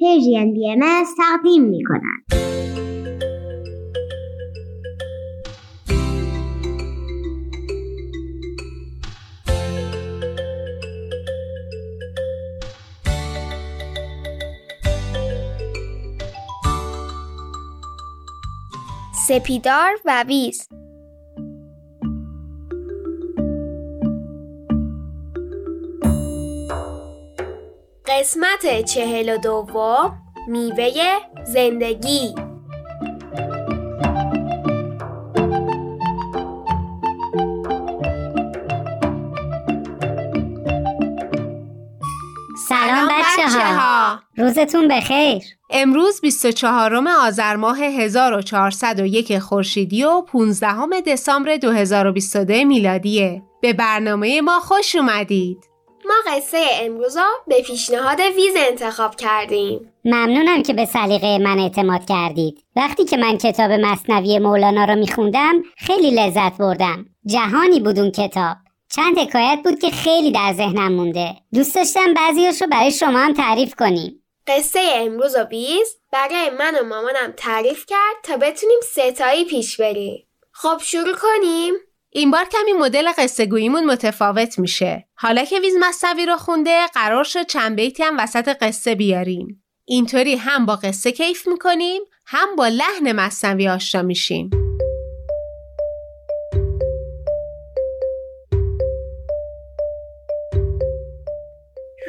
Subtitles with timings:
[0.00, 2.40] پرژین بی ام تقدیم می کند.
[19.28, 20.68] سپیدار و ویز
[28.20, 30.18] قسمت چهل و دوم
[30.48, 30.90] میوه
[31.44, 32.34] زندگی.
[42.68, 45.42] سلام بچه ها روزتون بخیر.
[45.70, 53.42] امروز 24 آذر ماه 1401 خورشیدی و 15 دسامبر 2022 میلادیه.
[53.62, 55.69] به برنامه ما خوش اومدید.
[56.06, 59.92] ما قصه امروز رو به پیشنهاد ویز انتخاب کردیم.
[60.04, 62.64] ممنونم که به سلیقه من اعتماد کردید.
[62.76, 67.06] وقتی که من کتاب مصنوی مولانا رو میخوندم خیلی لذت بردم.
[67.26, 68.56] جهانی بود اون کتاب.
[68.88, 71.34] چند حکایت بود که خیلی در ذهنم مونده.
[71.54, 74.22] دوست داشتم بعضیاش رو برای شما هم تعریف کنیم.
[74.46, 80.26] قصه امروز و بیز برای من و مامانم تعریف کرد تا بتونیم ستایی پیش بریم.
[80.52, 81.74] خب شروع کنیم.
[82.12, 85.08] این بار کمی مدل قصه گوییمون متفاوت میشه.
[85.14, 89.64] حالا که ویز مصوی رو خونده قرار شد چند بیتی هم وسط قصه بیاریم.
[89.84, 94.50] اینطوری هم با قصه کیف می‌کنیم هم با لحن مصنوی آشنا میشیم.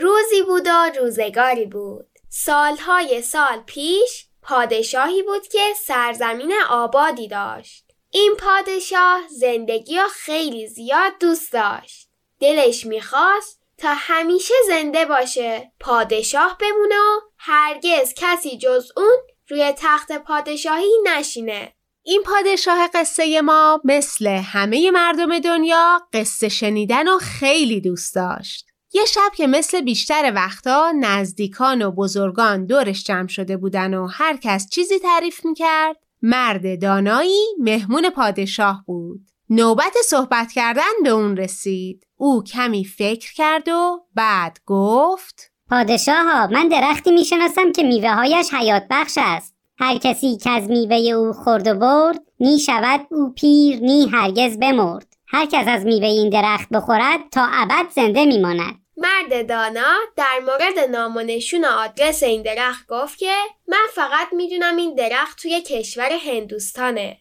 [0.01, 8.35] روزی بود و روزگاری بود سالهای سال پیش پادشاهی بود که سرزمین آبادی داشت این
[8.39, 12.09] پادشاه زندگی را خیلی زیاد دوست داشت.
[12.39, 15.71] دلش می‌خواست تا همیشه زنده باشه.
[15.79, 19.17] پادشاه بمونه و هرگز کسی جز اون
[19.49, 21.73] روی تخت پادشاهی نشینه.
[22.03, 28.65] این پادشاه قصه ما مثل همه مردم دنیا قصه شنیدن و خیلی دوست داشت.
[28.93, 34.37] یه شب که مثل بیشتر وقتا نزدیکان و بزرگان دورش جمع شده بودن و هر
[34.37, 39.21] کس چیزی تعریف می‌کرد مرد دانایی مهمون پادشاه بود.
[39.49, 42.07] نوبت صحبت کردن به اون رسید.
[42.17, 48.53] او کمی فکر کرد و بعد گفت پادشاه ها من درختی می‌شناسم که میوه هایش
[48.53, 49.55] حیات بخش است.
[49.79, 54.57] هر کسی که از میوه او خورد و برد نی شود او پیر نی هرگز
[54.57, 55.07] بمرد.
[55.27, 58.80] هر کس از میوه این درخت بخورد تا ابد زنده میماند.
[59.01, 63.33] مرد دانا در مورد نام و نشون آدرس این درخت گفت که
[63.67, 67.17] من فقط می‌دونم این درخت توی کشور هندوستانه.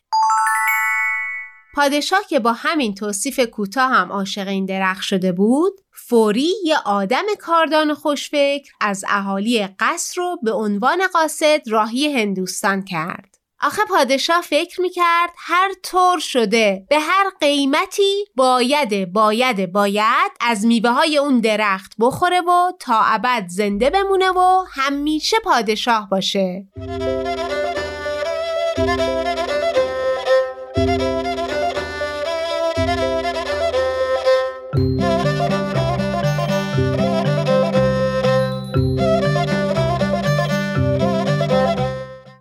[1.74, 7.24] پادشاه که با همین توصیف کوتاه هم عاشق این درخت شده بود فوری یه آدم
[7.38, 13.29] کاردان خوشفکر از اهالی قصر رو به عنوان قاصد راهی هندوستان کرد
[13.62, 20.90] آخه پادشاه فکر می‌کرد هر طور شده به هر قیمتی باید باید باید از میوه
[20.90, 26.66] های اون درخت بخوره و تا ابد زنده بمونه و همیشه پادشاه باشه.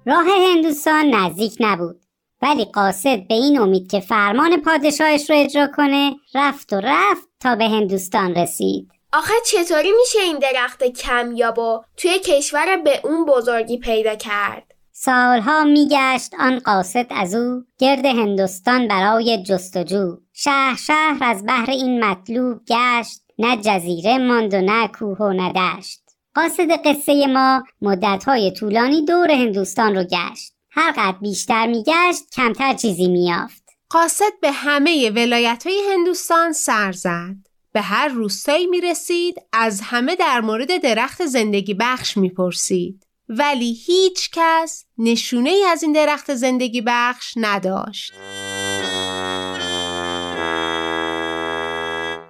[0.09, 2.01] راه هندوستان نزدیک نبود.
[2.41, 7.55] ولی قاصد به این امید که فرمان پادشاهش رو اجرا کنه رفت و رفت تا
[7.55, 8.91] به هندوستان رسید.
[9.13, 15.63] آخه چطوری میشه این درخت کمیاب و توی کشور به اون بزرگی پیدا کرد؟ سالها
[15.63, 20.17] میگشت آن قاصد از او گرد هندوستان برای جستجو.
[20.33, 25.53] شهر شهر از بحر این مطلوب گشت نه جزیره ماند و نه کوه و نه
[25.53, 26.08] دشت.
[26.39, 33.07] قاصد قصه ما مدتهای طولانی دور هندوستان رو گشت هر قد بیشتر میگشت کمتر چیزی
[33.07, 37.35] میافت قاصد به همه ولایت های هندوستان سر زد
[37.73, 43.03] به هر روستایی می رسید از همه در مورد درخت زندگی بخش می پرسید.
[43.29, 48.13] ولی هیچ کس نشونه ای از این درخت زندگی بخش نداشت.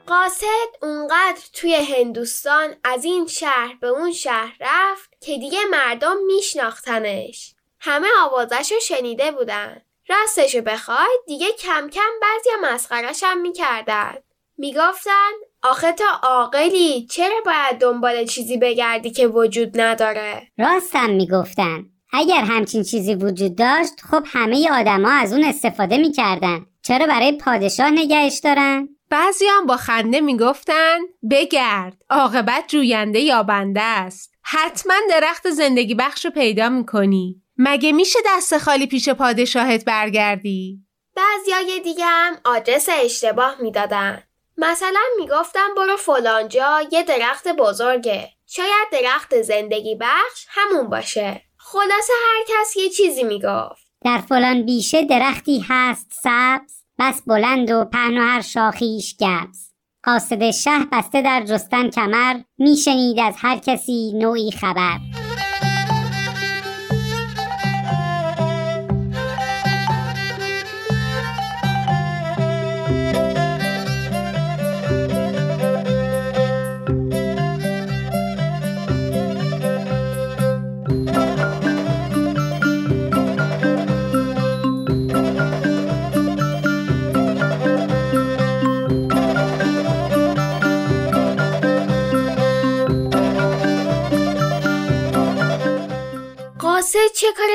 [0.09, 7.55] قاصد اونقدر توی هندوستان از این شهر به اون شهر رفت که دیگه مردم میشناختنش.
[7.79, 9.81] همه آوازش رو شنیده بودن.
[10.09, 14.13] راستشو بخوای دیگه کم کم بعضی مسخرش هم می‌کردن.
[14.57, 15.31] می‌گفتن
[15.63, 21.85] آخه تا عاقلی چرا باید دنبال چیزی بگردی که وجود نداره؟ راستم می‌گفتن.
[22.13, 26.65] اگر همچین چیزی وجود داشت خب همه آدما از اون استفاده می‌کردن.
[26.81, 30.99] چرا برای پادشاه نگهش دارن؟ بعضی هم با خنده می‌گفتن
[31.31, 34.33] بگرد عاقبت جوینده یابنده است.
[34.43, 37.41] حتما درخت زندگی بخش رو پیدا می‌کنی.
[37.57, 40.79] مگه میشه دست خالی پیش پادشاهت برگردی؟
[41.15, 44.23] بعضیای دیگه هم آدرس اشتباه می‌دادن.
[44.57, 48.29] مثلا می‌گفتم برو فلانجا یه درخت بزرگه.
[48.47, 51.41] شاید درخت زندگی بخش همون باشه.
[51.57, 53.89] خلاصه هر کس یه چیزی می‌گفت.
[54.05, 59.69] در فلان بیشه درختی هست سبز؟ بس بلند و پهن و هر شاخیش گبز.
[60.03, 64.97] قاصد شه بسته در جستن کمر میشنید از هر کسی نوعی خبر.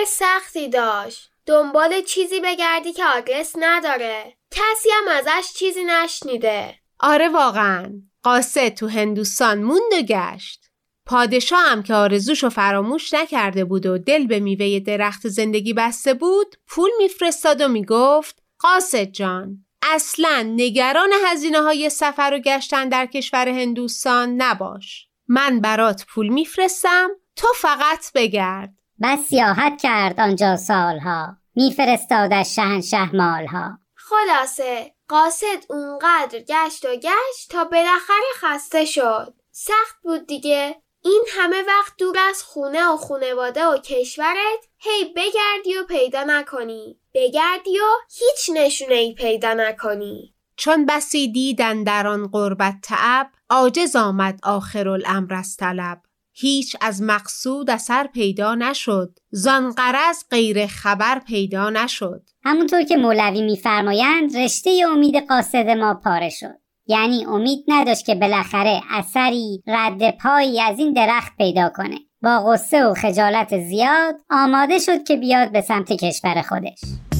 [0.07, 1.31] سختی داشت.
[1.47, 4.37] دنبال چیزی بگردی که آدرس نداره.
[4.51, 6.75] کسی هم ازش چیزی نشنیده.
[7.01, 7.93] آره واقعا.
[8.23, 10.65] قاصد تو هندوستان موند و گشت.
[11.07, 16.57] پادشاه هم که آرزوشو فراموش نکرده بود و دل به میوه درخت زندگی بسته بود
[16.67, 23.49] پول میفرستاد و می‌گفت قاصد جان اصلا نگران هزینه های سفر و گشتن در کشور
[23.49, 25.09] هندوستان نباش.
[25.29, 28.75] من برات پول میفرستم تو فقط بگرد.
[29.03, 31.37] بس سیاحت کرد آنجا سالها.
[31.55, 33.79] میفرستادش شهنشه مالها.
[33.95, 39.35] خلاصه قاصد اونقدر گشت و گشت تا بالاخره خسته شد.
[39.51, 40.77] سخت بود دیگه.
[41.05, 47.01] این همه وقت دور از خونه و خونواده و کشورت هی بگردی و پیدا نکنی.
[47.15, 50.35] بگردی و هیچ نشونه ای پیدا نکنی.
[50.57, 56.03] چون بسی دیدن در آن قربت تعب عاجز آمد آخر الامر از طلب.
[56.37, 59.19] هیچ از مقصود اثر پیدا نشد.
[59.31, 62.23] زان غرض غیر خبر پیدا نشد.
[62.45, 66.59] همونطور که مولوی میفرمایند رشته امید قاصد ما پاره شد.
[66.87, 71.99] یعنی امید نداشت که بالاخره اثری رد پایی از این درخت پیدا کنه.
[72.23, 77.14] با غصه و خجالت زیاد آماده شد که بیاد به سمت کشور خودش.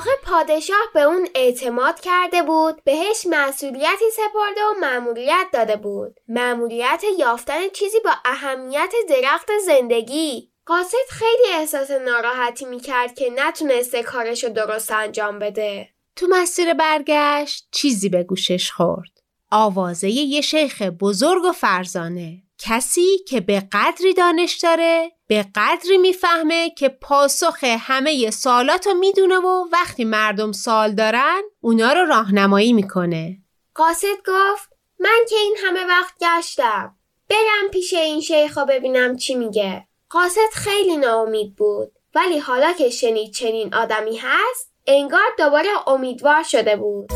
[0.00, 6.20] آخه پادشاه به اون اعتماد کرده بود بهش مسئولیتی سپرده و مأموریت داده بود.
[6.28, 10.50] مأموریت یافتن چیزی با اهمیت درخت زندگی.
[10.66, 15.88] قاصد خیلی احساس ناراحتی می‌کرد که نتونسته کارشو درست انجام بده.
[16.16, 19.10] تو مسیر برگشت چیزی به گوشش خورد.
[19.50, 22.42] آوازه یه شیخ بزرگ و فرزانه.
[22.62, 29.68] کسی که به قدری دانش داره به قدری می‌فهمه که پاسخ همه سالاتو می‌دونه و
[29.72, 33.38] وقتی مردم سال دارن اونا رو راهنمایی می‌کنه.
[33.74, 34.68] قاصد گفت
[34.98, 36.96] من که این همه وقت گشتم.
[37.28, 39.86] برم پیش این شیخ ببینم چی میگه.
[40.10, 41.92] قاصد خیلی ناامید بود.
[42.14, 47.10] ولی حالا که شنید چنین آدمی هست انگار دوباره امیدوار شده بود.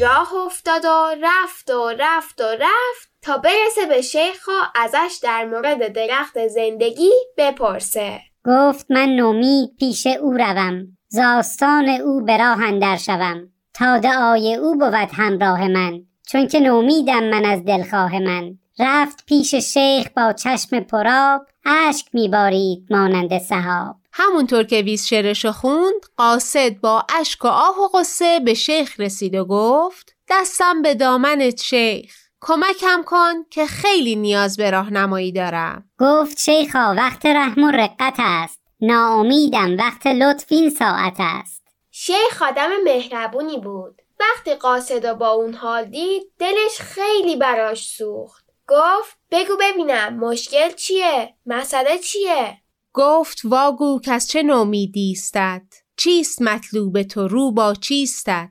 [0.00, 3.07] راه افتاد و رفت و رفت و رفت.
[3.22, 8.20] تا برسه به شیخ و ازش در مورد درخت زندگی بپرسه.
[8.46, 10.86] گفت من نومید پیش او روم.
[11.08, 13.48] زاستان او به راه اندر شوم.
[13.74, 16.00] تا دعای او بود همراه من.
[16.28, 18.58] چون که نومیدم من از دلخواه من.
[18.78, 23.96] رفت پیش شیخ با چشم پراب اشک میبارید مانند سحاب.
[24.12, 29.34] همونطور که ویز شعرشو خوند قاصد با اشک و آه و قصه به شیخ رسید
[29.34, 32.27] و گفت دستم به دامنت شیخ.
[32.40, 35.90] کمکم کن که خیلی نیاز به راهنمایی دارم.
[35.98, 38.60] گفت شیخا وقت رحم و رقت است.
[38.80, 41.62] ناامیدم وقت لطف این ساعت است.
[41.90, 44.02] شیخ آدم مهربونی بود.
[44.20, 48.44] وقتی قاصد با اون حال دید دلش خیلی براش سوخت.
[48.68, 52.58] گفت بگو ببینم مشکل چیه؟ مسئله چیه؟
[52.94, 55.62] گفت واگو که از چه نومیدی استد
[55.96, 58.50] چیست مطلوب تو؟ رو با چیستت؟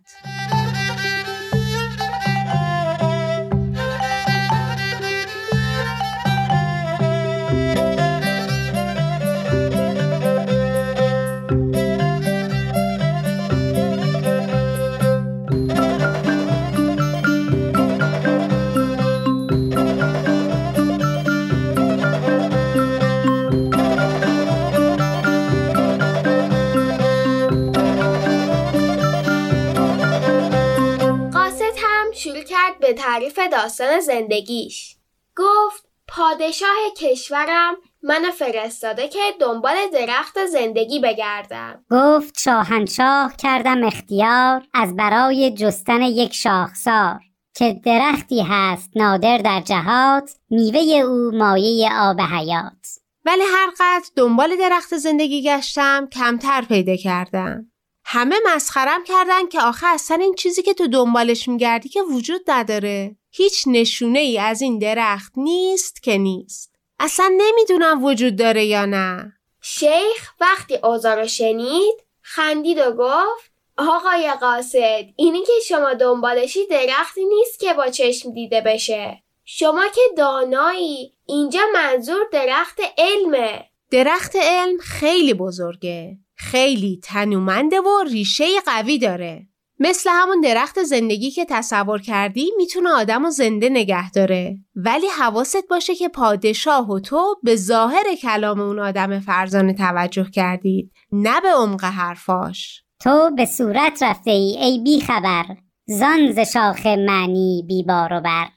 [32.08, 34.96] هم شروع کرد به تعریف داستان زندگیش.
[35.38, 41.86] گفت پادشاه کشورم من فرستاده که دنبال درخت زندگی بگردم.
[41.92, 47.20] گفت شاهنشاه کردم اختیار از برای جستن یک شاخسار
[47.56, 52.88] که درختی هست نادر در جهات میوه او مایه آب حیات.
[53.26, 57.72] ولی هر قدر دنبال درخت زندگی گشتم کمتر پیدا کردم.
[58.10, 63.16] همه مسخرم کردن که آخه اصلا این چیزی که تو دنبالش میگردی که وجود نداره.
[63.32, 66.76] هیچ نشونه ای از این درخت نیست که نیست.
[67.00, 69.34] اصلا نمی‌دونم وجود داره یا نه.
[69.62, 77.60] شیخ وقتی اوزار شنید خندید و گفت آقای قاصد اینی که شما دنبالشی درختی نیست
[77.60, 79.24] که با چشم دیده بشه.
[79.46, 83.66] شما که دانایی اینجا منظور درخت علمه.
[83.92, 86.18] درخت علم خیلی بزرگه.
[86.38, 89.48] خیلی تنومنده و ریشه قوی داره.
[89.80, 94.58] مثل همون درخت زندگی که تصور کردی می‌تونه آدم و زنده نگه داره.
[94.76, 100.92] ولی حواست باشه که پادشاه و تو به ظاهر کلام اون آدم فرزانه توجه کردید
[101.12, 102.84] نه به عمق حرفاش.
[103.00, 105.46] تو به صورت رفته ای ای بی خبر
[105.86, 108.48] زان ز شاخ معنی بی بار و بر.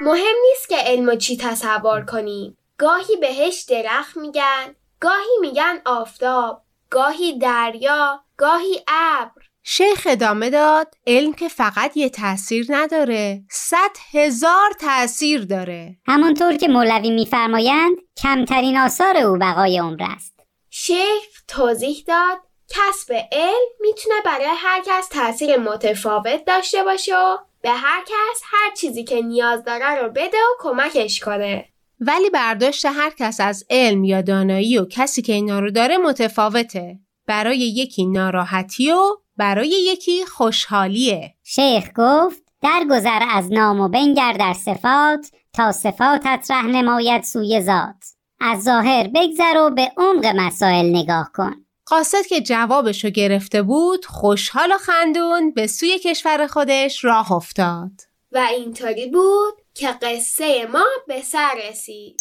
[0.00, 7.38] مهم نیست که علمو چی تصور کنیم گاهی بهش درخت میگن گاهی میگن آفتاب گاهی
[7.38, 9.42] دریا گاهی ابر.
[9.62, 15.96] شیخ ادامه داد علم که فقط یه تاثیر نداره صد هزار تاثیر داره.
[16.06, 20.40] همانطور که مولوی میفرمایند کمترین آثار او بقای عمر است.
[20.70, 22.38] شیخ توضیح داد
[22.68, 28.74] کسب علم می‌تونه برای هر کس تاثیر متفاوت داشته باشه و به هر کس هر
[28.74, 31.68] چیزی که نیاز داره رو بده و کمکش کنه.
[32.00, 36.98] ولی برداشت هر کس از علم یا دانایی و کسی که اینا رو داره متفاوته.
[37.26, 41.34] برای یکی ناراحتی و برای یکی خوشحالیه.
[41.44, 48.04] شیخ گفت درگذر از نام و بنگر در صفات تا صفاتت ره نماید سوی ذات.
[48.40, 51.54] از ظاهر بگذر و به عمق مسائل نگاه کن.
[51.86, 57.90] قاصد که جوابشو گرفته بود خوشحال و خندون به سوی کشور خودش راه افتاد.
[58.32, 62.20] و اینطوری بود که قصه ما به سر رسید.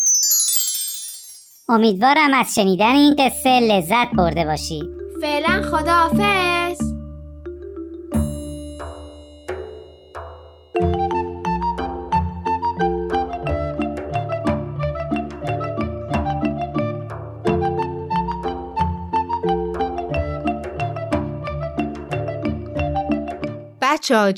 [1.70, 4.90] امیدوارم از شنیدن این قصه لذت برده باشید.
[5.22, 6.97] فعلا خداحافظ.
[23.98, 24.34] بچه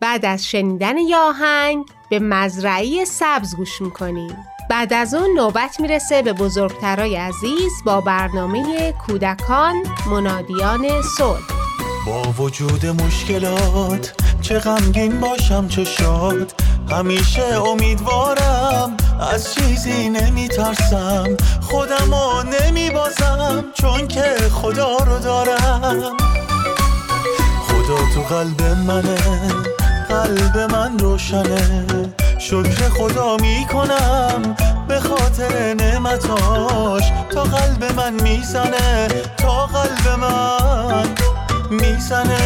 [0.00, 4.36] بعد از شنیدن یاهنگ به مزرعی سبز گوش می‌کنیم.
[4.70, 9.74] بعد از اون نوبت می‌رسه به بزرگترای عزیز با برنامه کودکان
[10.10, 11.40] منادیان صلح.
[12.06, 16.54] با وجود مشکلات چه غمگین باشم چه شاد
[16.90, 18.96] همیشه امیدوارم
[19.32, 21.36] از چیزی نمیترسم.
[21.60, 26.16] خودمو نمیبازم چون که خدا رو دارم.
[27.86, 29.16] خدا تو قلب منه
[30.08, 31.86] قلب من روشنه.
[32.38, 34.56] شکر خدا می‌کنم
[34.88, 37.12] به خاطر نعمتاش.
[37.30, 41.06] تا قلب من می‌زنه تا قلب من
[41.70, 42.38] می‌زنه.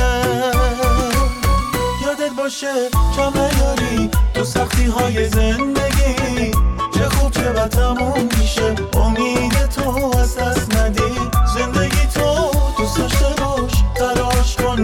[2.03, 2.73] یادت باشه
[3.17, 6.51] کم نیاری تو سختی های زندگی.
[6.95, 7.79] چه خوب چه بد
[8.39, 8.75] میشه.
[8.95, 11.13] امید تو از دست ندی.
[11.55, 12.50] زندگی تو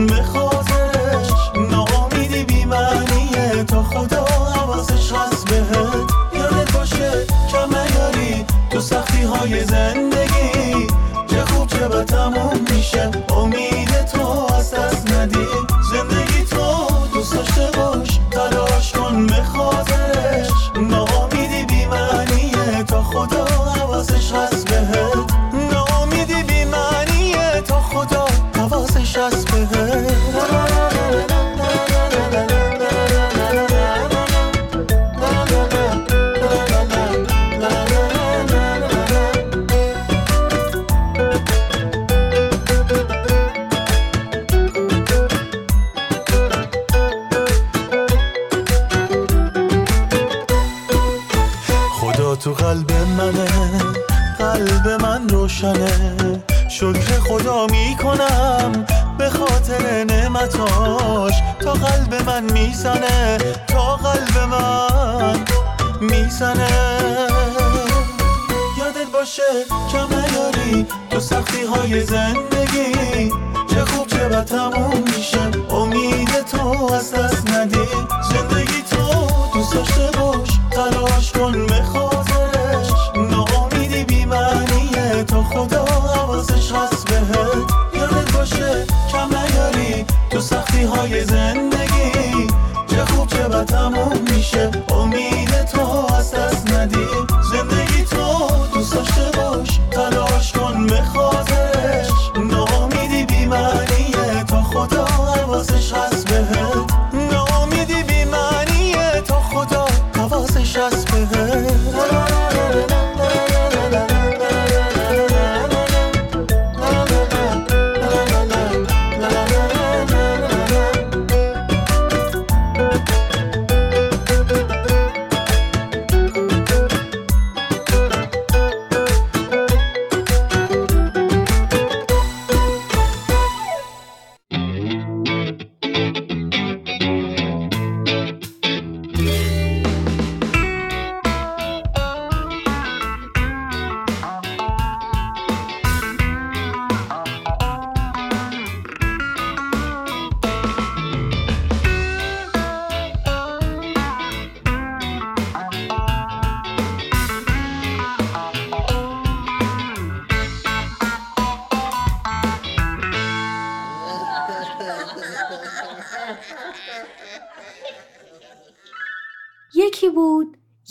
[0.04, 1.30] به خاطرش
[1.70, 6.10] ناامیدی بیمعنیه تا خدا حواسش هست بهت.
[6.34, 10.86] یادت باشه کم نیاری تو سختی های زندگی.
[11.26, 13.10] چه خوب چه بد تموم میشه.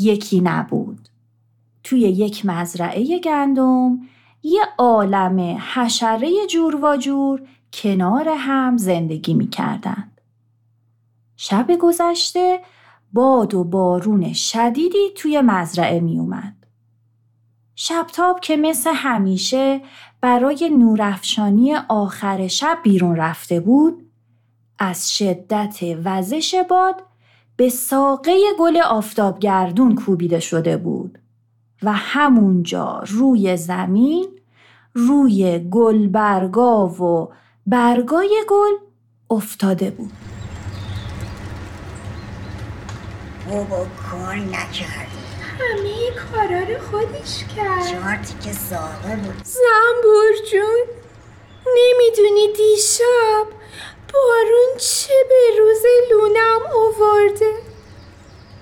[0.05, 1.09] یکی نبود
[1.83, 3.99] توی یک مزرعه گندم
[4.43, 7.41] یه عالم حشره جور و جور
[7.73, 10.21] کنار هم زندگی می کردند.
[11.37, 12.59] شب گذشته
[13.13, 16.55] باد و بارون شدیدی توی مزرعه می اومد.
[17.75, 19.81] شبتاب که مثل همیشه
[20.21, 24.11] برای نورافشانی آخر شب بیرون رفته بود
[24.79, 27.03] از شدت وزش باد
[27.57, 31.19] به ساقه گل آفتابگردون کوبیده شده بود
[31.83, 34.27] و همونجا روی زمین
[34.93, 37.33] روی گل برگا و
[37.65, 38.71] برگای گل
[39.29, 40.11] افتاده بود.
[43.49, 45.25] بابا کار نکردی.
[45.59, 47.87] همه کارا رو خودش کرد.
[47.91, 49.43] چهارتی که ساقه بود.
[49.43, 50.85] زنبور جون
[51.77, 53.45] نمی‌دونی دیشب
[54.13, 57.53] بارون چه به روز لونم آورده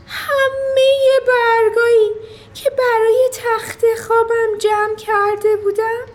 [0.08, 2.12] همه برگایی
[2.54, 6.06] که برای تخت خوابم جمع کرده بودم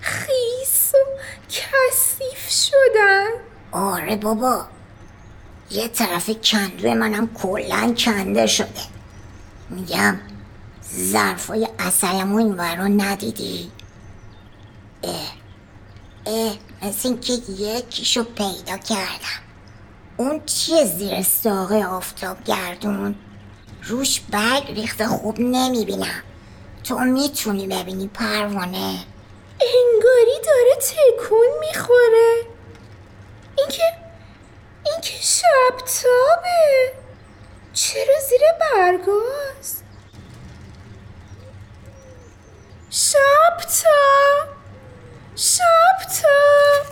[0.00, 0.98] خیس و
[1.48, 3.26] کثیف شدن.
[3.72, 4.66] آره بابا.
[5.70, 8.82] یه طرف کندوی منم کلا کنده شده.
[9.70, 10.20] میگم
[10.94, 13.70] ظرفای اصلمو این ندیدی؟
[16.26, 19.42] اه مثل اینکه یکیشو پیدا کردم
[20.16, 23.14] اون چیه زیر ساقه آفتاب گردون
[23.82, 26.22] روش برگ ریخته خوب نمی‌بینم
[26.84, 28.98] تو می‌تونی ببینی پروانه
[29.60, 32.34] انگاری داره تکون می‌خوره
[33.58, 33.82] اینکه
[34.84, 36.92] اینکه شبتابه
[37.72, 39.84] چرا زیر برگاست
[42.90, 44.56] شبتاب
[45.36, 46.86] شبتاب.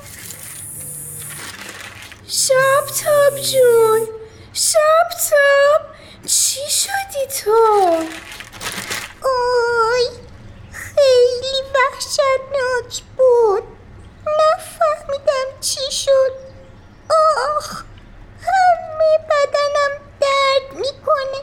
[2.29, 4.09] شبتاب جون
[4.53, 5.81] شبتاب
[6.27, 7.51] چی شدی تو؟
[9.25, 10.09] اوی
[10.73, 13.63] خیلی وحشتناک بود
[14.27, 16.33] نفهمیدم چی شد
[17.57, 17.83] آخ
[18.41, 21.41] همه بدنم درد می‌کنه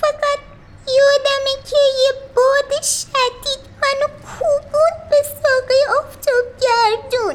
[0.00, 0.38] فقط
[0.86, 7.34] یادمه که یه باد شدید منو کوبوند به ساقه آفتاب گردون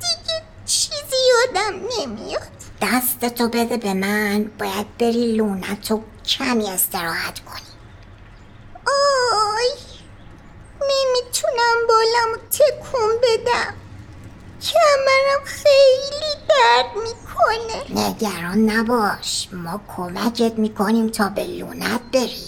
[0.00, 2.42] دیگه چیزی یادم نمیاد
[2.82, 4.96] دستتو بده به من باید
[5.68, 7.66] بری لونتو کمی استراحت کنی.
[8.86, 9.68] آی
[10.82, 13.74] نمی‌تونم بالمو تکون بدم.
[14.62, 18.06] کمرم خیلی درد می‌کنه.
[18.08, 22.45] نگران نباش ما کمکت می‌کنیم تا به لونت بری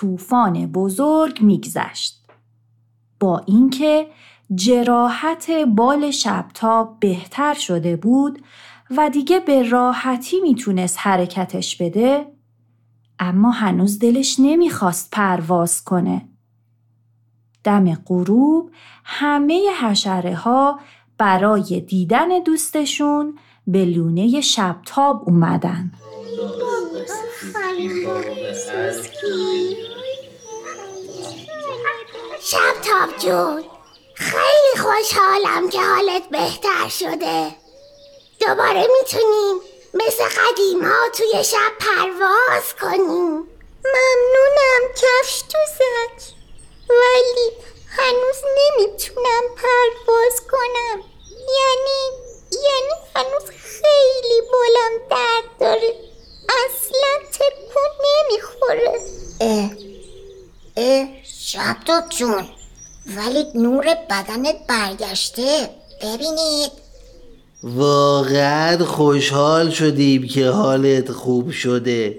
[0.00, 2.24] طوفان بزرگ میگذشت.
[3.20, 4.06] با اینکه
[4.54, 8.42] جراحت بال شبتاب بهتر شده بود
[8.96, 12.26] و دیگه به راحتی می‌تونست حرکتش بده
[13.18, 16.28] اما هنوز دلش نمی‌خواست پرواز کنه.
[17.64, 18.70] دم غروب
[19.04, 20.80] همه حشره ها
[21.18, 25.92] برای دیدن دوستشون به لونه شبتاب اومدن.
[32.50, 33.64] شبتاب جون.
[34.14, 37.56] خیلی خوشحالم که حالت بهتر شده.
[38.40, 39.60] دوباره می‌تونیم
[39.94, 43.48] مثل قدیم ها توی شب پرواز کنیم.
[43.84, 46.34] ممنونم کفش دوزک.
[46.88, 47.50] ولی
[47.88, 51.02] هنوز نمی‌تونم پرواز کنم.
[51.30, 52.00] یعنی
[52.52, 55.94] یعنی هنوز خیلی بالم درد داره.
[56.48, 59.00] اصلا تکون نمی‌خوره.
[59.40, 59.70] اه
[60.76, 62.44] اه شبتاب جون.
[63.16, 65.70] ولی نور بدنت برگشته.
[66.02, 66.72] ببینید.
[67.62, 72.16] واقعا خوشحال شدیم که حالت خوب شده.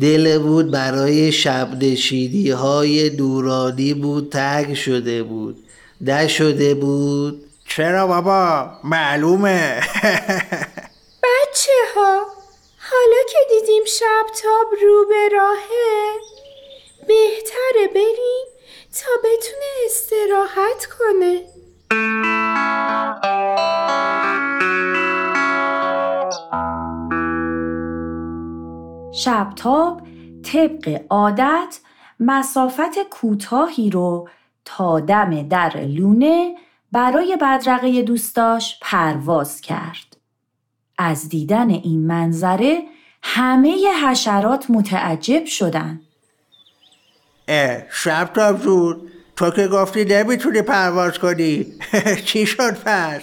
[0.00, 5.56] دل بود برای شب نشینی های دورانی بود تنگ شده بود.
[6.00, 7.44] نشده بود.
[7.68, 9.80] چرا بابا؟ معلومه.
[11.24, 12.26] بچه ها
[12.90, 16.12] حالا که دیدیم شبتاب رو به راهه
[17.08, 18.46] بهتره بریم
[18.92, 21.40] تا بتونه استراحت کنه
[29.12, 30.02] شبتاب
[30.42, 31.78] طبق عادت
[32.20, 34.28] مسافت کوتاهی رو
[34.64, 36.54] تا دم در لونه
[36.92, 40.16] برای بدرقه دوستاش پرواز کرد.
[40.98, 42.82] از دیدن این منظره
[43.22, 46.00] همه حشرات متعجب شدن.
[47.90, 51.78] شب تاب جون تو که گفتی نمی‌تونی پرواز کنی.
[52.26, 53.22] چی شد پس؟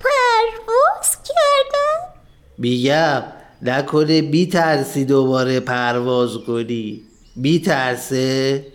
[0.00, 2.14] پرواز کردم.
[2.58, 3.22] میگم
[3.62, 7.02] نکنه بی ترسی دوباره پرواز کنی.
[7.36, 8.66] بی ترسه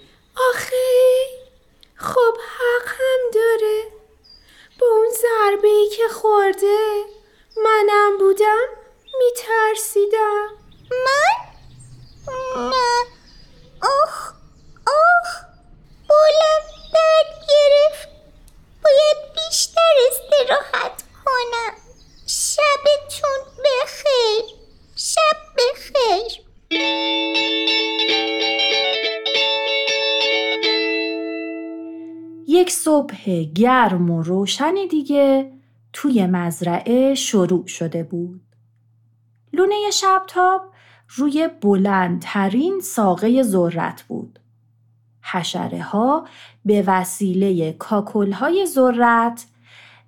[0.49, 0.75] آخه
[1.95, 3.84] خب حق هم داره.
[4.80, 7.04] با اون ضربه ای که خورده
[7.58, 8.67] منم بودم
[9.19, 10.47] میترسیدم.
[10.91, 11.50] من؟
[12.27, 13.05] نه.
[13.81, 14.34] آخ
[14.88, 15.43] آخ
[16.07, 18.10] بولم درد گرفت.
[18.84, 19.81] باید بیشتر
[20.12, 21.75] استراحت کنم.
[22.27, 24.57] شبتون بخیر.
[24.95, 26.41] شب بخیر.
[32.47, 35.51] یک صبح گرم و روشن دیگه
[35.93, 38.41] توی مزرعه شروع شده بود.
[39.53, 40.70] لونه شبتاب
[41.15, 44.39] روی بلندترین ساقه ذرت بود.
[45.21, 46.28] حشره ها
[46.65, 49.45] به وسیله کاکل های ذرت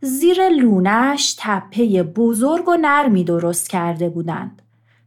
[0.01, 4.61] زیر لونش تپه بزرگ و نرمی درست کرده بودند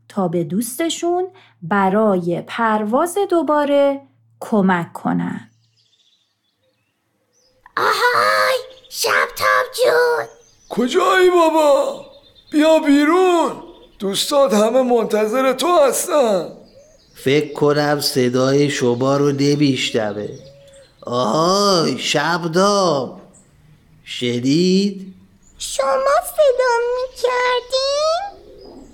[0.08, 1.28] تا به دوستشون
[1.62, 4.00] برای پرواز دوباره
[4.40, 5.50] کمک کنند.
[7.76, 8.58] آهای
[8.90, 10.26] شبتاب جون
[10.68, 12.06] کجایی بابا؟
[12.50, 13.65] بیا بیرون
[13.98, 16.52] دوستات همه منتظر تو هستن
[17.14, 20.28] فکر کنم صدای شما رو نمیشنوه
[21.02, 23.20] آهای شبداب
[24.04, 25.14] شنید؟
[25.58, 28.46] شما صدا می کردین؟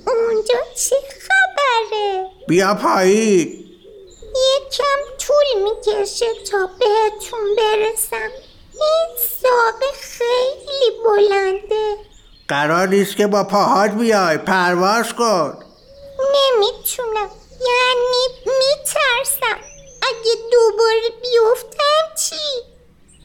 [0.07, 3.65] اونجا چه خبره؟ بیا پایین
[4.33, 8.31] یکم طول می‌کشه تا بهتون برسم
[8.75, 12.12] این ساقه خیلی بلنده
[12.53, 14.39] قرار نیست که با پاهات بیای.
[14.39, 15.55] پرواز کن.
[16.19, 17.31] نمی‌تونم.
[17.61, 19.61] یعنی میترسم.
[20.03, 22.63] اگه دوباره بیفتم چی؟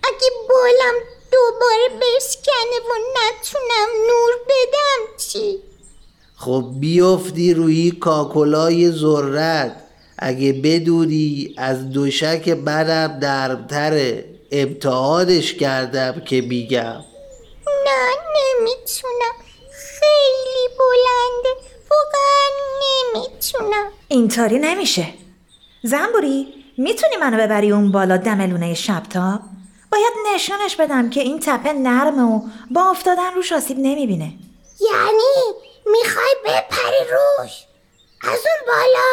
[0.04, 0.94] اگه بالم
[1.32, 5.60] دوباره بشکنه و نتونم نور بدم چی؟
[6.36, 9.76] خب بیفتی روی کاکلای ذرت.
[10.18, 17.04] اگه بدونی از دوشک منم نرمتره امتحانش کردم که میگم.
[18.36, 19.36] نمی‌تونم.
[19.72, 21.62] خیلی بلنده.
[21.92, 22.50] واقعا
[23.14, 23.92] نمی‌تونم.
[24.08, 25.14] اینطوری نمیشه.
[25.84, 29.40] زنبوری می‌تونی منو ببری اون بالا دم لونه شبتاب؟
[29.92, 34.34] باید نشونش بدم که این تپه نرمه و با افتادن روش آسیب نمی‌بینه.
[34.80, 35.56] یعنی
[35.86, 37.52] می‌خوای بپری روش؟
[38.22, 39.08] از اون بالا؟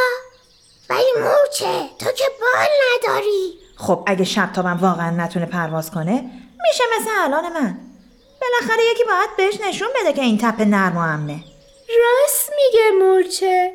[0.91, 3.59] ولی مورچه تو که بال نداری.
[3.77, 6.31] خب اگه شبتابم واقعا نتونه پرواز کنه
[6.69, 7.79] میشه مثل الان من.
[8.45, 11.45] بالاخره یکی باید بهش نشون بده که این تپه نرم و امنه.
[11.89, 13.73] راست میگه مورچه.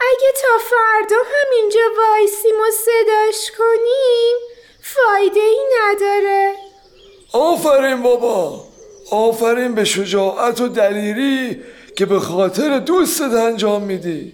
[0.00, 4.36] اگه تا فردا همینجا وایسیم و صداش کنیم
[4.82, 6.52] فایده ای نداره.
[7.32, 8.64] آفرین بابا.
[9.10, 11.62] آفرین به شجاعت و دلیری
[11.96, 14.32] که به خاطر دوستت انجام میدی.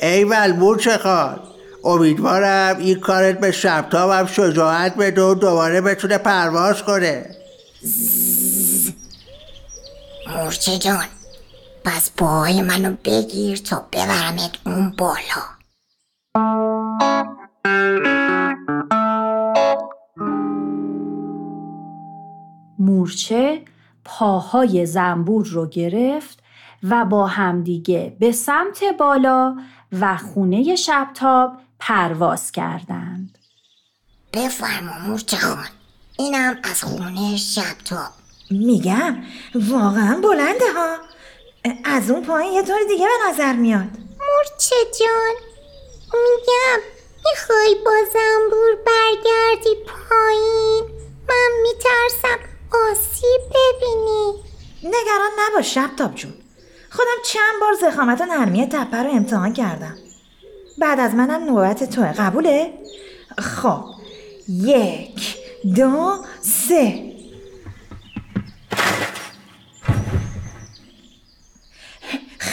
[0.00, 1.40] ایول مورچه خان
[1.84, 7.36] امیدوارم این کارت به شبتابم شجاعت بده و دوباره بتونه پرواز کنه.
[10.26, 11.06] مورچه جان
[11.84, 15.42] پس پاهای منو بگیر تا ببرمت اون بالا
[22.78, 23.62] مورچه
[24.04, 26.38] پاهای زنبور رو گرفت
[26.82, 29.56] و با همدیگه به سمت بالا
[29.92, 33.38] و خونه شبتاب پرواز کردند.
[34.32, 35.66] بفرما مورچه خان
[36.18, 38.23] اینم از خونه شبتاب
[38.58, 39.16] میگم؟
[39.54, 40.96] واقعا بلنده ها.
[41.84, 43.88] از اون پایین یه طور دیگه به نظر میاد.
[44.20, 45.34] مورچه جان
[46.12, 46.80] میگم
[47.24, 50.84] می‌خوای با زنبور برگردی پایین؟
[51.28, 52.38] من میترسم
[52.90, 54.34] آسیب ببینی.
[54.84, 56.34] نگران نباش شبتاب جون.
[56.90, 59.98] خودم چند بار زخامت و نرمی تپه رو امتحان کردم.
[60.78, 62.12] بعد از منم نوبت توه.
[62.12, 62.72] قبوله؟
[63.38, 63.84] خب.
[64.48, 65.36] یک
[65.76, 67.13] دو سه.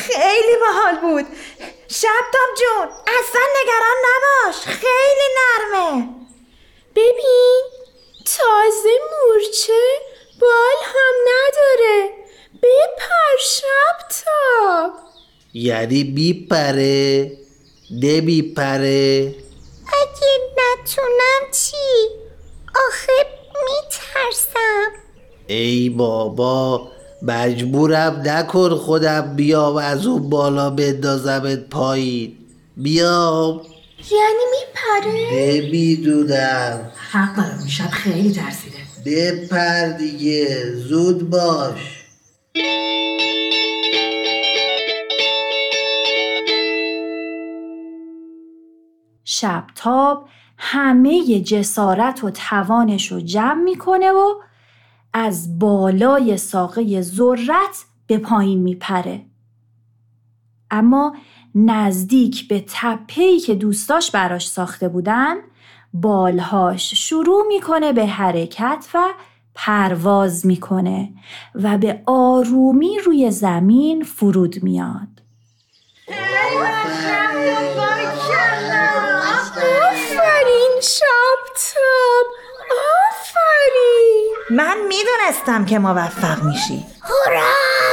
[0.02, 1.26] خیلی باحال بود.
[1.88, 4.56] شبتاب جون اصلا نگران نباش.
[4.64, 6.10] خیلی نرمه.
[6.96, 7.62] ببین
[8.38, 9.84] تازه مورچه
[10.40, 12.10] بال هم نداره.
[12.64, 14.94] بپر شب تا
[15.54, 17.32] یعنی بیپره.
[18.04, 19.36] نمیپره
[19.88, 22.10] اگه نتونم چی؟
[22.88, 24.92] آخه میترسم.
[25.48, 32.38] ای بابا مجبورم نکن خودم بیام از اون بالا بندازمت پایین.
[32.78, 33.62] بیام.
[34.12, 36.92] یعنی میپره؟ نمی‌دونم.
[37.12, 38.78] حق دارم اون شب خیلی ترسیده.
[39.06, 40.76] بپر دیگه.
[40.76, 41.98] زود باش.
[49.24, 50.26] شبتاب
[50.58, 54.34] همه جسارت و توانش رو جمع می‌کنه و
[55.14, 59.26] از بالای ساقه ذرت به پایین میپره.
[60.72, 61.16] اما
[61.56, 65.36] نزدیک به تپهی که دوستاش براش ساخته بودن
[65.94, 69.10] بالهاش شروع می‌کنه به حرکت و
[69.56, 71.14] پرواز می‌کنه
[71.56, 75.08] و به آرومی روی زمین فرود میاد.
[79.92, 82.41] آفرین شبتاب آفرین
[84.52, 86.86] من می‌دونستم که موفق میشی.
[87.02, 87.52] هورا!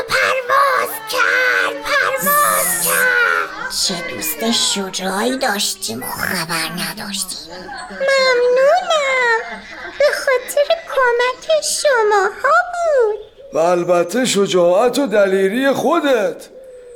[0.08, 1.82] پرواز کرد!
[1.84, 3.70] پرواز کرد!
[3.86, 7.52] چه دوست شجاعی داشتیم و خبر نداشتیم.
[7.90, 9.60] ممنونم.
[9.98, 13.18] به خاطر کمک شماها بود.
[13.52, 16.48] و البته شجاعت و دلیری خودت.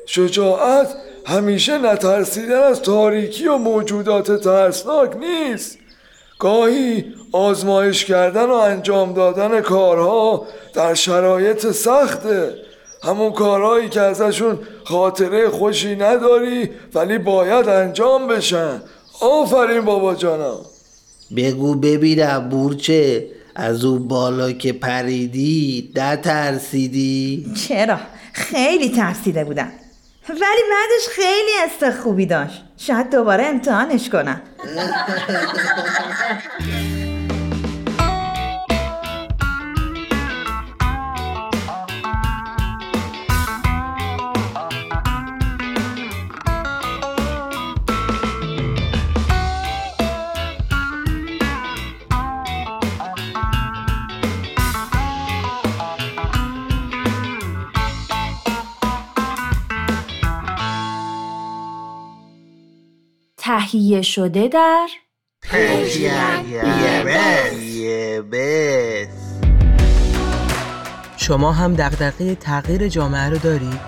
[0.06, 0.94] شجاعت
[1.26, 5.78] همیشه نترسیدن از تاریکی و موجودات ترسناک نیست.
[6.42, 12.54] گاهی آزمایش کردن و انجام دادن کارها در شرایط سخته.
[13.02, 18.82] همون کارهایی که ازشون خاطره خوشی نداری ولی باید انجام بشن.
[19.20, 20.60] آفرین بابا جانا
[21.36, 27.98] بگو ببینم بورچه از اون بالا که پریدی نترسیدی؟ چرا؟
[28.32, 29.72] خیلی ترسیده بودم.
[30.28, 32.64] ولی بعدش خیلی است خوبی داشت.
[32.76, 34.42] شاید دوباره امتحانش کنم.
[63.58, 64.88] تهیه شده در
[71.16, 73.80] شما هم دغدغه تغییر جامعه رو دارید؟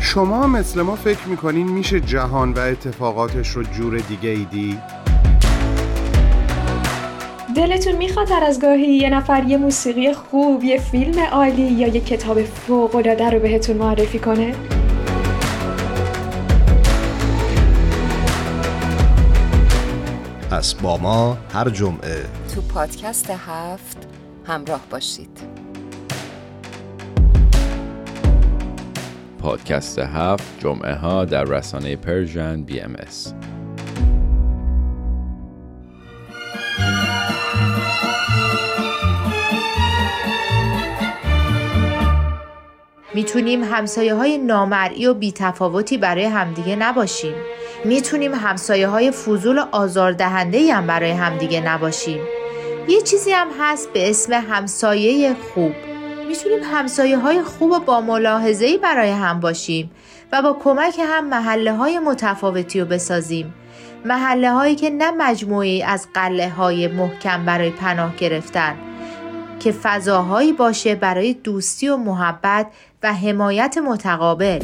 [0.00, 4.78] شما مثل ما فکر می‌کنین میشه جهان و اتفاقاتش رو جور دیگه ای دید؟
[7.56, 12.00] دلتون می‌خواد هر از گاهی یه نفر یه موسیقی خوب، یه فیلم عالی یا یه
[12.00, 14.54] کتاب فوق‌العاده رو بهتون معرفی کنه؟
[20.56, 22.24] پس با ما هر جمعه.
[22.54, 24.08] تو پادکست هفت
[24.46, 25.40] همراه باشید.
[29.42, 33.34] پادکست هفت جمعه ها در رسانه Persian BMS.
[43.14, 47.34] می‌تونیم همسایه های نامرئی و بی‌تفاوتی برای همدیگه نباشیم.
[47.86, 52.20] می‌تونیم همسایه های فضول آزاردهنده هم برای همدیگه نباشیم.
[52.88, 55.72] یه چیزی هم هست به اسم همسایه خوب.
[56.28, 59.90] می‌تونیم همسایه های خوب و با ملاحظه‌ای برای هم باشیم
[60.32, 63.54] و با کمک هم محله های متفاوتی رو بسازیم.
[64.04, 68.76] محله هایی که نه مجموعی از قله های محکم برای پناه گرفتن
[69.60, 72.66] که فضاهایی باشه برای دوستی و محبت
[73.02, 74.60] و حمایت متقابل.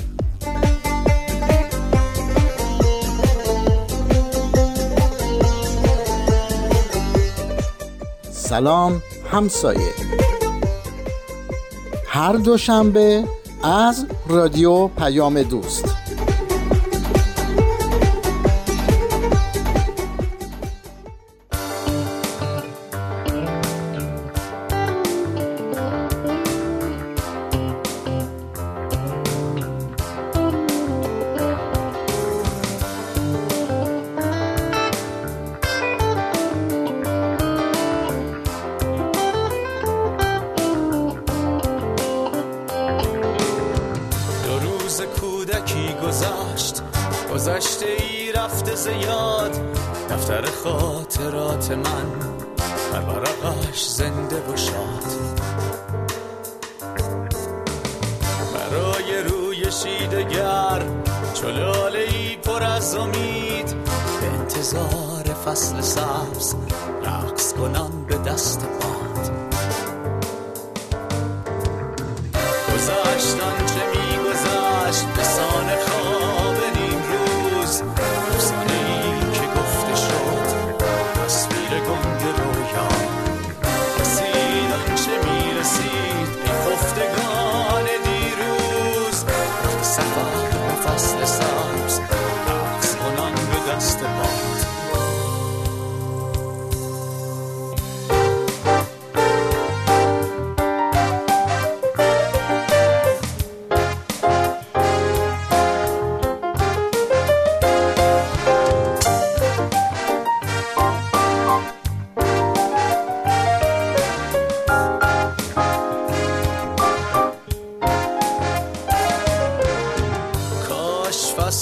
[8.53, 9.93] سلام همسایه.
[12.07, 13.25] هر دوشنبه
[13.63, 15.92] از رادیو پیام دوست.
[48.53, 49.57] رفته زیاد
[50.11, 52.07] دفتر خاطرات من
[52.93, 55.03] هر ورقش زنده و شاد.
[58.55, 60.83] برای روی خورشیدگر
[61.35, 63.67] چلاله ای پر از امید
[64.21, 66.55] به انتظار فصل سبز
[67.05, 68.92] رقص کنم به دست باد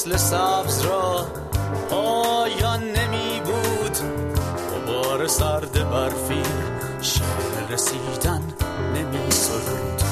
[0.01, 1.27] فصل سبز را
[1.91, 3.99] پایان نمی بود.
[4.71, 6.43] غبار سرد برفی
[7.01, 8.43] شعر رسیدن
[8.95, 10.03] نمی سرود.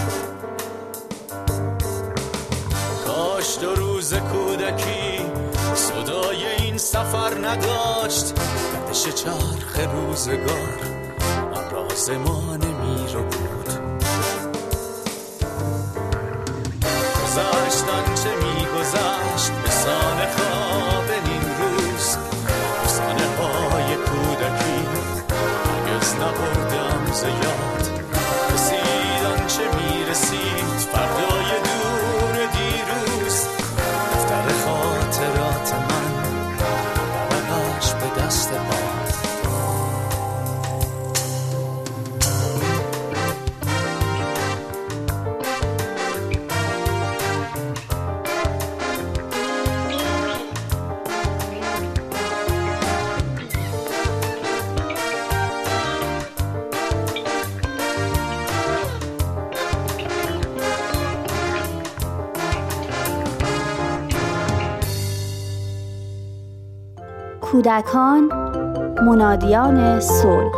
[3.07, 5.27] کاش دو روز کودکی
[5.75, 8.35] صدای این سفر نداشت.
[8.35, 10.79] گردش چرخ روزگار
[11.55, 13.69] ابراز ما نمی رو بود
[17.25, 19.28] گذشتن چه میگذشت به
[27.19, 27.68] Señor.
[67.59, 68.33] کودکان
[69.03, 70.53] منادیان صلح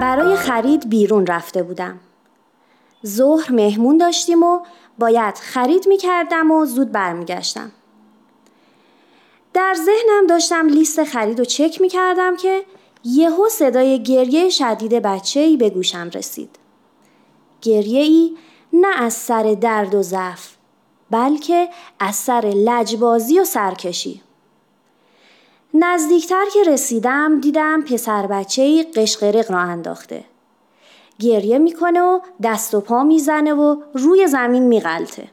[0.00, 2.00] برای خرید بیرون رفته بودم.
[3.06, 4.60] ظهر مهمون داشتیم و
[4.98, 7.72] باید خرید می کردم و زود برمیگشتم.
[9.60, 12.64] در ذهنم داشتم لیست خرید و چک می کردم که
[13.04, 16.58] یهو صدای گریه شدید بچه ای به گوشم رسید.
[17.62, 18.36] گریه ای
[18.72, 20.48] نه از سر درد و ضعف
[21.10, 24.22] بلکه از سر لجبازی و سرکشی.
[25.74, 30.24] نزدیکتر که رسیدم دیدم پسر بچه ای قشقرق را انداخته.
[31.18, 35.28] گریه می‌کنه و دست و پا می‌زنه و روی زمین میغلطه.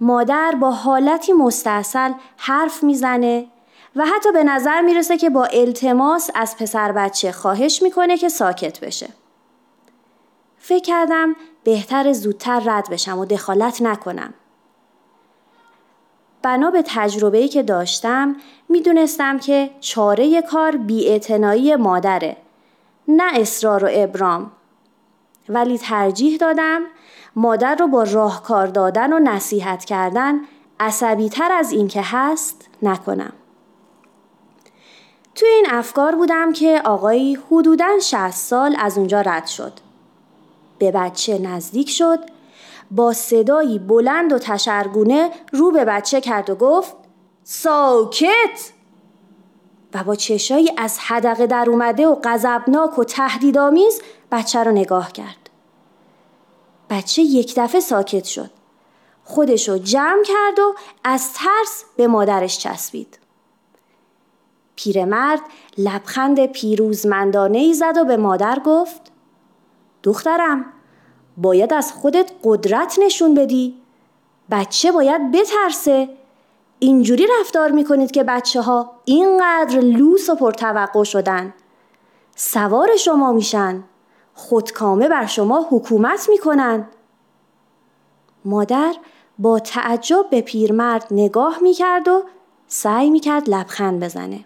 [0.00, 3.46] مادر با حالتی مستاصل حرف می‌زنه
[3.96, 8.80] و حتی به نظر می‌رسه که با التماس از پسر بچه خواهش می‌کنه که ساکت
[8.80, 9.08] بشه.
[10.58, 14.34] فکر کردم بهتر زودتر رد بشم و دخالت نکنم.
[16.42, 18.36] بنا به تجربه‌ای که داشتم
[18.68, 22.36] می‌دونستم که چاره کار بیاعتنایی مادره
[23.08, 24.52] نه اصرار و ابرام
[25.48, 26.82] ولی ترجیح دادم
[27.36, 30.40] مادر رو با راهکار دادن و نصیحت کردن
[30.80, 33.32] عصبی تر از این که هست نکنم.
[35.34, 39.72] توی این افکار بودم که آقایی حدوداً 60 سال از اونجا رد شد.
[40.78, 42.18] به بچه نزدیک شد
[42.90, 46.96] با صدایی بلند و تشرگونه رو به بچه کرد و گفت
[47.44, 48.72] ساکت
[49.94, 55.45] و با چشایی از حدقه در اومده و غضبناک و تهدیدآمیز بچه رو نگاه کرد.
[56.90, 58.50] بچه یک دفعه ساکت شد.
[59.24, 60.74] خودشو جمع کرد و
[61.04, 63.18] از ترس به مادرش چسبید.
[64.76, 65.40] پیرمرد
[65.78, 69.00] لبخند پیروزمندانه ای زد و به مادر گفت
[70.02, 70.64] دخترم
[71.36, 73.74] باید از خودت قدرت نشون بدی
[74.50, 76.08] بچه باید بترسه
[76.78, 81.54] اینجوری رفتار می‌کنید که بچه ها اینقدر لوس و پرتوقع شدن
[82.36, 83.84] سوار شما میشن
[84.38, 86.88] خودکامه بر شما حکومت می‌کنن
[88.44, 88.94] مادر
[89.38, 92.22] با تعجب به پیرمرد نگاه می‌کرد و
[92.66, 94.44] سعی می‌کرد لبخند بزنه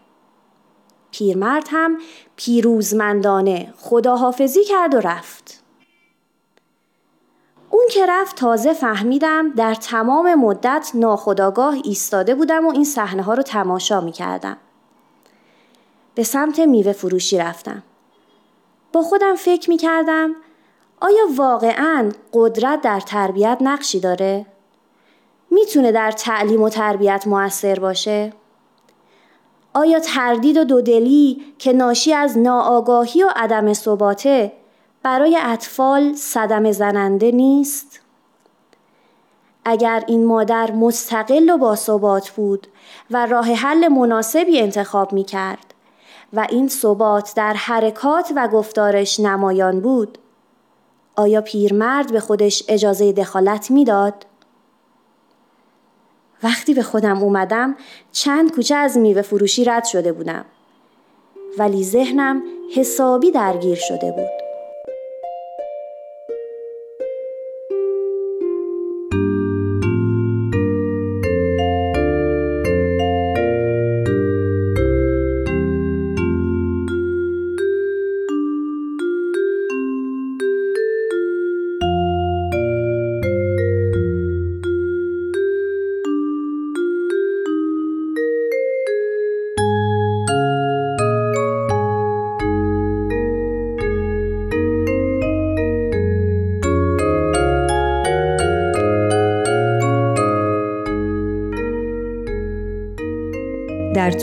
[1.11, 1.99] پیرمرد هم
[2.36, 5.64] پیروزمندانه خداحافظی کرد و رفت
[7.70, 13.34] اون که رفت تازه فهمیدم در تمام مدت ناخداگاه ایستاده بودم و این صحنه ها
[13.34, 14.57] رو تماشا می کردم.
[16.14, 17.82] به سمت میوه فروشی رفتم.
[18.93, 20.34] با خودم فکر می کردم
[21.01, 24.47] آیا واقعا قدرت در تربیت نقشی داره؟
[25.51, 28.32] می‌تونه در تعلیم و تربیت موثر باشه؟
[29.74, 34.53] آیا تردید و دودلی که ناشی از ناآگاهی و عدم ثباته
[35.03, 38.01] برای اطفال صدم زننده نیست؟
[39.64, 42.66] اگر این مادر مستقل و باثبات بود
[43.11, 45.69] و راه حل مناسبی انتخاب می کرد
[46.33, 50.18] و این ثبات در حرکات و گفتارش نمایان بود.
[51.16, 54.26] آیا پیرمرد به خودش اجازه دخالت می‌داد؟
[56.43, 57.76] وقتی به خودم اومدم
[58.12, 60.45] چند کوچه از میوه فروشی رد شده بودم.
[61.59, 62.43] ولی ذهنم
[62.74, 64.39] حسابی درگیر شده بود.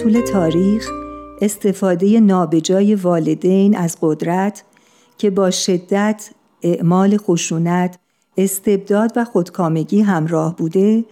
[0.03, 0.89] طول تاریخ
[1.41, 4.63] استفاده نابجای والدین از قدرت
[5.17, 6.29] که با شدت
[6.61, 7.99] اعمال خشونت،
[8.37, 11.05] استبداد و خودکامگی همراه بوده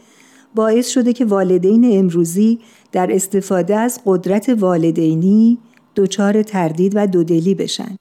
[0.56, 2.60] باعث شده که والدین امروزی
[2.92, 5.58] در استفاده از قدرت والدینی
[5.96, 7.98] دچار تردید و دودلی بشن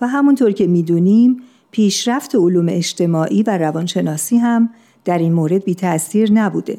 [0.00, 1.36] و همونطور که می‌دونیم
[1.70, 4.70] پیشرفت علوم اجتماعی و روانشناسی هم
[5.04, 6.78] در این مورد بی تأثیر نبوده.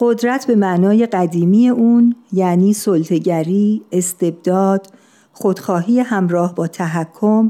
[0.00, 4.86] قدرت به معنای قدیمی اون یعنی سلطگری، استبداد،
[5.32, 7.48] خودخواهی همراه با تحکم،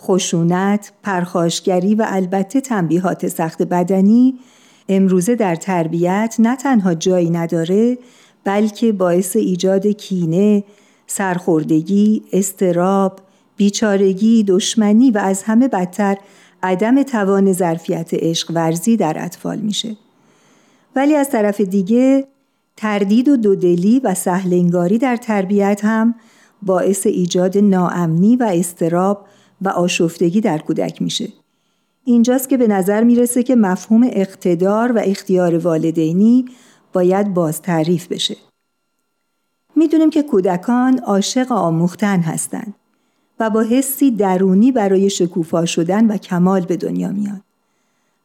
[0.00, 4.38] خشونت، پرخاشگری و البته تنبیهات سخت بدنی
[4.88, 7.98] امروزه در تربیت نه تنها جایی نداره
[8.44, 10.64] بلکه باعث ایجاد کینه،
[11.06, 13.20] سرخوردگی، استراب،
[13.56, 16.16] بیچارگی، دشمنی و از همه بدتر
[16.62, 19.96] عدم توان ظرفیت عشق ورزی در اطفال میشه.
[20.98, 22.26] ولی از طرف دیگه
[22.76, 26.14] تردید و دودلی و سهلنگاری در تربیت هم
[26.62, 29.26] باعث ایجاد ناامنی و استراب
[29.62, 31.28] و آشفتگی در کودک میشه.
[32.04, 36.44] اینجاست که به نظر می‌رسه که مفهوم اقتدار و اختیار والدینی
[36.92, 38.36] باید باز تعریف بشه.
[39.76, 42.74] می‌دونیم که کودکان عاشق آموختن هستند
[43.40, 47.42] و با حسی درونی برای شکوفا شدن و کمال به دنیا میان.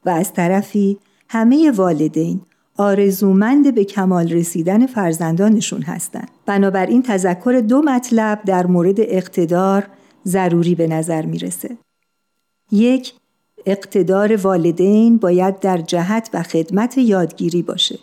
[0.05, 0.97] و از طرفی
[1.30, 2.41] همه والدین
[2.78, 6.32] آرزومند به کمال رسیدن فرزندانشون هستند.
[6.45, 9.88] بنابراین تذکر دو مطلب در مورد اقتدار
[10.28, 11.78] ضروری به نظر می‌رسه.
[12.71, 13.13] یک
[13.65, 17.99] اقتدار والدین باید در جهت و خدمت یادگیری باشه.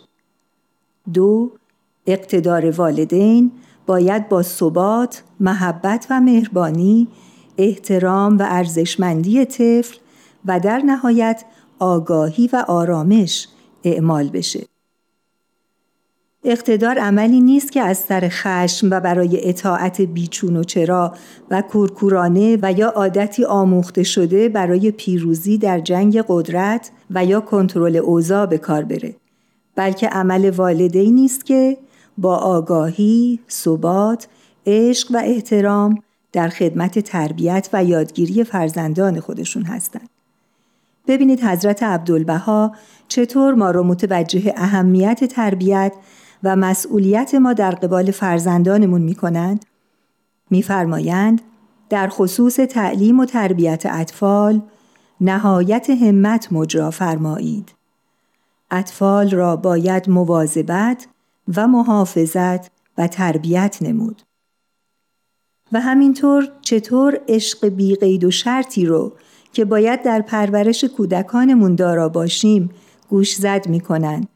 [1.13, 1.51] دو
[2.07, 3.51] اقتدار والدین
[3.85, 7.07] باید با ثبات، محبت و مهربانی،
[7.57, 9.97] احترام و ارزشمندی طفل
[10.45, 11.43] و در نهایت
[11.79, 13.47] آگاهی و آرامش
[13.83, 14.67] اعمال بشه.
[16.43, 21.13] اقتدار عملی نیست که از سر خشم و برای اطاعت بیچون و چرا
[21.51, 27.95] و کورکورانه و یا عادتی آموخته شده برای پیروزی در جنگ قدرت و یا کنترل
[27.95, 29.15] اوضاع به کار بره
[29.75, 31.77] بلکه عمل والدی نیست که
[32.17, 34.27] با آگاهی، ثبات،
[34.65, 40.09] عشق و احترام در خدمت تربیت و یادگیری فرزندان خودشون هستند.
[41.07, 42.75] ببینید حضرت عبدالبها
[43.07, 45.93] چطور ما رو متوجه اهمیت تربیت
[46.43, 49.65] و مسئولیت ما در قبال فرزندانمون می کنند؟
[50.49, 51.41] میفرمایند
[51.89, 54.61] در خصوص تعلیم و تربیت اطفال
[55.21, 57.71] نهایت همت مجرا فرمایید.
[58.71, 61.07] اطفال را باید مواظبت
[61.55, 64.21] و محافظت و تربیت نمود.
[65.71, 69.13] و همینطور چطور عشق بیقید و شرطی رو
[69.53, 72.69] که باید در پرورش کودکانمون دارا باشیم
[73.09, 74.27] گوش زد می کنند.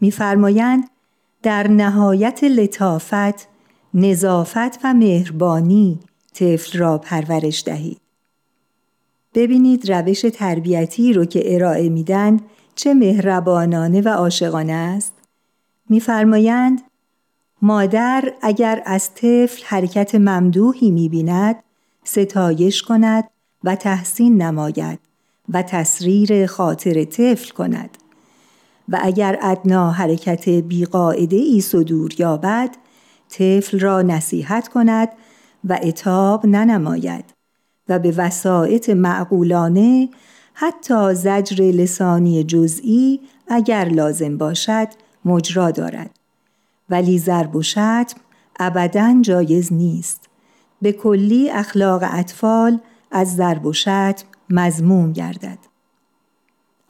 [0.00, 0.90] میفرمایند
[1.42, 3.48] در نهایت لطافت،
[3.94, 6.00] نظافت و مهربانی
[6.34, 8.00] طفل را پرورش دهید.
[9.34, 12.40] ببینید روش تربیتی رو که ارائه میدن
[12.74, 15.12] چه مهربانانه و عاشقانه است.
[15.88, 16.82] میفرمایند
[17.62, 21.56] مادر اگر از طفل حرکت ممدوحی می‌بیند
[22.04, 23.30] ستایش کند
[23.64, 24.98] و تحسین نماید
[25.48, 27.98] و تسریر خاطر طفل کند.
[28.88, 32.70] و اگر ادنا حرکت بیقاعده ای صدور یابد
[33.28, 35.08] طفل را نصیحت کند
[35.64, 37.24] و اتاب ننماید
[37.88, 40.08] و به وسایط معقولانه
[40.54, 44.88] حتی زجر لسانی جزئی اگر لازم باشد
[45.24, 46.10] مجرا دارد.
[46.90, 48.16] ولی ضرب و شتم
[48.60, 50.28] ابدا جایز نیست.
[50.82, 52.80] به کلی اخلاق اطفال
[53.16, 55.58] از ضرب و شتم مزموم گردد.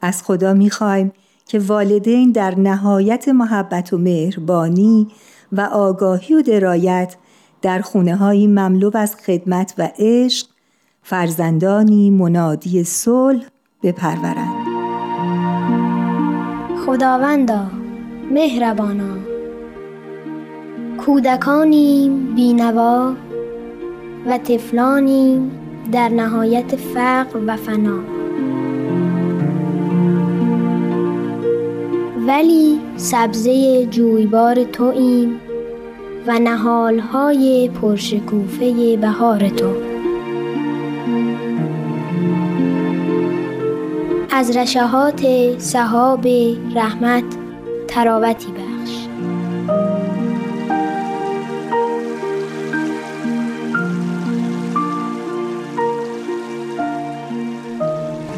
[0.03, 1.13] از خدا می‌خوایم
[1.47, 5.09] که والدین در نهایت محبت و مهربانی
[5.53, 7.17] و آگاهی و درایت
[7.63, 10.47] در خونه های مملو از خدمت و عشق
[11.03, 13.47] فرزندانی منادی صلح
[13.83, 14.67] بپرورند.
[16.87, 17.71] خداوندا
[18.31, 19.17] مهربانا.
[20.99, 23.15] کودکانیم بینوا
[24.27, 27.99] و طفلانیم در نهایت فقر و فنا.
[32.27, 35.41] ولی سبزه جویبار توییم
[36.27, 39.73] و نهالهای پرشکوفه بهار تو.
[44.31, 45.27] از رشهات
[45.59, 46.27] سحاب
[46.75, 47.25] رحمت
[47.89, 48.66] تراوتی بخش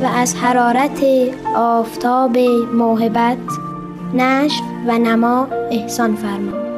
[0.03, 1.05] و از حرارت
[1.57, 2.39] آفتاب
[2.75, 3.39] موهبت
[4.15, 6.69] نشو و نما احسان فرما.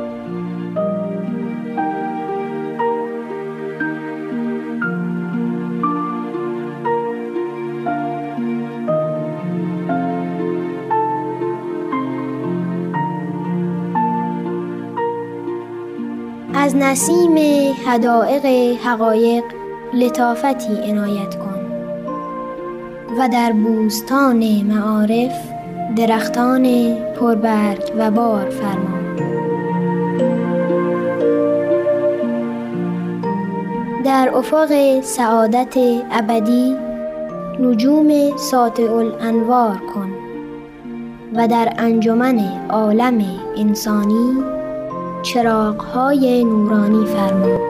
[16.55, 17.39] از نسیم
[17.87, 18.47] حدائق
[18.85, 19.45] حقایق
[19.95, 21.40] لطافتی عنایت
[23.19, 25.33] و در بوستان معارف
[25.97, 29.01] درختان پربرگ و بار فرما
[34.05, 35.75] در افق سعادت
[36.11, 36.77] ابدی
[37.61, 40.13] نجوم ساطع الانوار کن
[41.35, 42.41] و در انجمن
[42.71, 43.25] عالم
[43.57, 44.45] انسانی
[45.23, 47.70] چراغهای نورانی فرما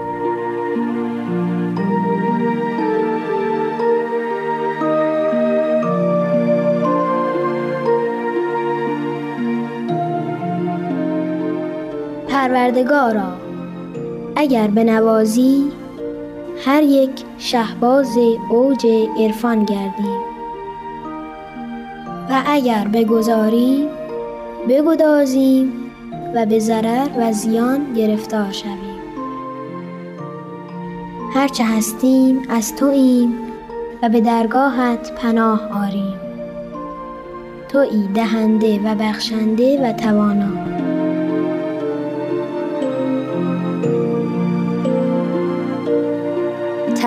[12.71, 13.33] پروردگارا
[14.37, 15.65] اگر نوازی
[16.65, 18.19] هر یک شهباز
[18.51, 18.87] اوج
[19.19, 20.21] عرفان گردیم
[22.31, 23.89] و اگر بگذاری
[24.69, 25.73] بگدازیم
[26.35, 29.01] و به ضرر و زیان گرفتار شویم.
[31.35, 33.35] هرچه هستیم از توییم
[34.03, 36.15] و به درگاهت پناه آریم.
[37.69, 40.80] تویی دهنده و بخشنده و توانا.